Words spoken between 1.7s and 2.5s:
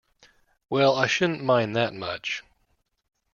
that much!